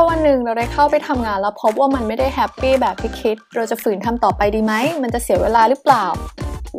[0.00, 6.04] ถ้าวันหนึ่งเราได้เข้าไปทำงานแล้วพบว่ามันไม่ได้แฮปปี้แบบที่คิด เราจะฝืนทำต่อไปดีไหม มันจะเสียเวลาหรือเปล่า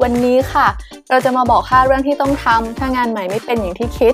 [0.01, 0.67] วันนี้ค่ะ
[1.09, 4.13] เราจะมาบอก5เรื่องที่ต้องทำถ้างานใหม่ไม่เป็นอย่างที่คิด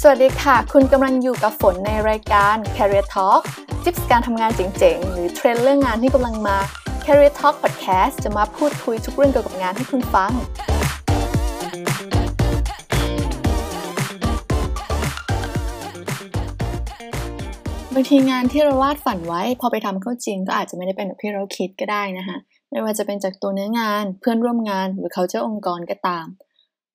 [0.00, 3.40] สวัสดีค่ะ คุณกำลังอยู่กับฝนในรายการ Career Talk
[3.82, 6.56] ทิปส์การทำงานเจ๋งๆ หรือเทรนด์เรื่องงานที่กำลังมา
[7.04, 10.32] Career Talk Podcast จะมาพูดคุยทุกเรื่องเกี่ยวกับงานให้คุณฟัง
[17.94, 22.36] บางทีงานที่เราวาดฝันไว้ พอไปทำเข้าจริงก็อาจจะไม่ได้เป็นแบบที่เราคิดก็ได้นะคะ
[22.70, 26.26] ไม่ว่าจะเป็นจากตัวเนื้องานเพื่อนร่วมงานหรือเขาเจ้าองค์กรก็ตาม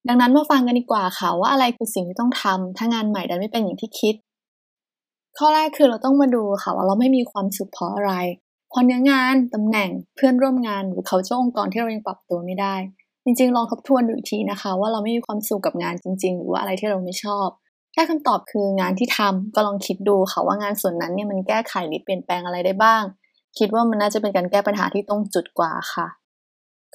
[0.08, 4.16] ดังนั้นมาฟังกันดีกว่าค่ะว่าอะไรคือสิ่งที่ต้องทำถ้างานใหม่ดันไม่เป็นอย่างที่คิด
[5.38, 8.14] ข้อแรกคือเราต้องมาดูค่ะว่าเราไม่มีความสุขเพราะอะไร
[8.70, 12.76] เพราะเนื้องานตำแหน่งเพื่อนร่วมงานหรือเขาเจ้าองค์กรที่เรายังปรับตัวไม่ได้
[13.24, 17.48] จริงๆ ลองทบทวนดูอีกทีนะคะ ว่าเราไม่มีความสุขกับงานจริง ๆ หรือว่าอะไรที่เราไม่ชอบ
[18.00, 23.04] ถ้าคำตอบคืองานที่ทำก็ลองคิดดูค่ะว่างานส่วนนั้นเนี่ยมันแก้ไขหรือเปลี่ยนแปลงอะไรได้บ้าง
[23.58, 26.08] คิดว่ามันน่าจะเป็นการแก้ปัญหาที่ตรงจุดกว่าค่ะ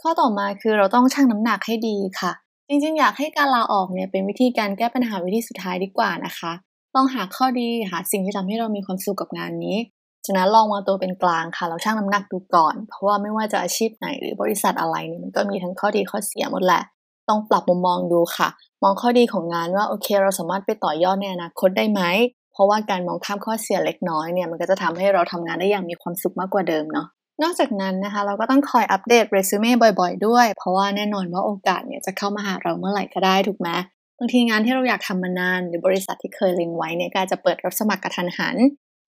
[0.01, 2.33] ข้อต่อมาคือเราต้องชั่งน้ำหนักให้ดีค่ะ
[2.69, 6.53] จริงๆ อยากให้การลาออกเนี่ยเป็นวิธีการแก้ปัญหาวิธีสุดท้ายดีกว่านะคะ
[6.95, 9.77] ลองหาข้อดีหาสิ่งที่ทำให้เรามีความสุขกับงานนี้
[10.27, 16.83] ฉะนั้นลองมาตัวเป็นกลางค่ะ เราชั่งน้ำหนักดูก่อน เพราะว่าไม่ว่าจะอาชีพไหนหรือบริษัทอะไรเนี่ยมันก็มีทั้งข้อดีข้อเสียหมดแหละ
[17.29, 18.49] ต้องปรับมุมมองดูค่ะ
[18.83, 22.03] มองข้อดีของงานว่าโอเค เราสามารถไปต่อยอดในอนาคตได้ไหม
[22.53, 27.07] เพราะว่าการมองข้ามข้อเสียเล็กน้อยเนี่ยมันก็จะทำให้เราทำงานได้อย่างมีความสุขมากกว่าเดิมเนาะ
[27.43, 33.69] นอกจากนั้นนะคะเราก็ต้องคอยอัปเดตเรซูเม่บ่อยๆ ด้วย เพราะว่าแน่นอนว่าโอกาสเนี่ยจะเข้ามาหาเราเมื่อไหร่ก็ได้ถูกไหม
[34.19, 38.57] บางทีงานที่เราอยากทำมานาน หรือบริษัทที่เคยเล็งไว้เนี่ยก็จะเปิดรับสมัครกระทันหัน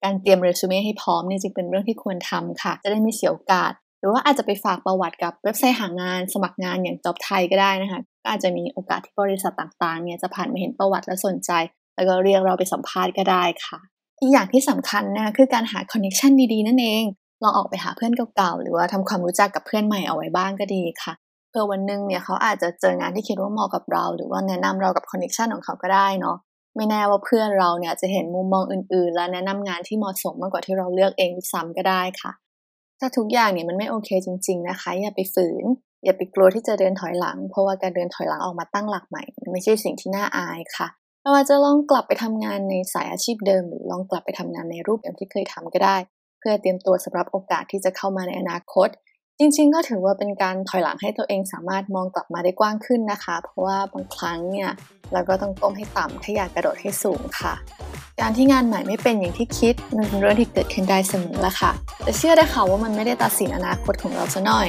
[0.03, 3.73] การเตรียมเรซูเม่ให้พร้อมเนี่ยจึงเป็นเรื่องที่ควรทำค่ะ จะได้ไม่เสียโอกาส
[4.07, 11.51] รือว่าอาจจะไปฝากประวัติกับเว็บไซต์หางานสมัครงานอย่าง Job ไทยก็ได้นะคะก็อาจจะมีโอกาสที่บริษัทต่างๆเนี่ยจะผ่านมาเห็นประวัติและสนใจ
[11.95, 13.79] แล้วก็เรียกเราไปสัมภาษณ์ก็ได้ค่ะ
[14.21, 17.05] อีกอย่างที่สำคัญนะคือการหาคอนเนคชันดีๆ นั่นเอง
[17.43, 21.13] ลองออกไปหาเพื่อนเก่าๆ หรือว่าทำความรู้จักกับเพื่อนใหม่เอาไว้บ้างก็ดีค่ะ
[21.51, 26.37] เพื่อวันหนึ่งเนี่ยเขาอาจจะเจองานที่คิดว่าเหมาะกับเรา หรือว่าแนะนำเรากับคอนเนคชันของเขาก็ได้เนาะ
[26.77, 32.33] ไม่แน่ว่าเพื่อนเราเนี่ยจะเห็นมุมมองอื่นๆ และแนะนำงานที่เหมาะสมมากกว่าที่เราเลือกเองซ้ำก็ได้ค่ะ
[33.01, 35.65] ถ้าทุกอย่างเนี่ยมันไม่โอเคจริง ๆ นะคะ อย่าไปฝืน
[36.05, 40.89] อย่าไปกลัวที่จะเดินถอยหลัง เพราะว่าการเดินถอยหลังออกมาตั้งหลักใหม่ มันไม่ใช่สิ่งที่น่าอายค่ะ
[41.23, 45.97] เราอาจจะลองกลับไปทำงานในสายอาชีพเดิม หรือลองกลับไปทำงานในรูปแบบที่เคยทำก็ได้
[46.39, 48.89] เพื่อเตรียมตัวสำหรับโอกาสที่จะเข้ามาในอนาคต
[49.39, 54.71] จริง ๆ ก็ถือว่าเป็นการถอยหลังให้ตัวเองสามารถมองกลับมาได้กว้างขึ้นนะคะ เพราะว่าบางครั้งเนี่ย
[55.13, 57.55] เราก็ต้องก้มให้ต่ำถ้าอยากกระโดดให้สูงค่ะ
[58.21, 64.69] การที่งานใหม่ไม่เป็นอย่างที่คิด มันเป็นเรื่องที่เกิดขึ้นได้เสมอละค่ะ แต่เชื่อได้ค่ะว่ามันไม่ได้ตัดสินอนาคตของเราซะหน่อย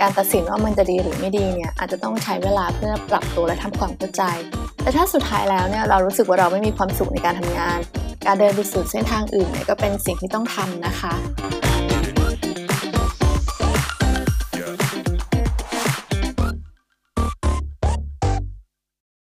[0.00, 4.22] การตัดสินว่ามันจะดีหรือไม่ดีเนี่ยอาจจะต้องใช้เวลาเพื่อปรับตัวและทำความเข้าใจ
[4.82, 7.78] แต่ถ้าสุดท้ายแล้วเนี่ยเรารู้สึกว่าเราไม่มีความสุขในการทำงาน
[8.26, 11.12] การเดินไปสู่เส้นทางอื่นเนี่ยก็เป็นสิ่งที่ต้องทำนะคะ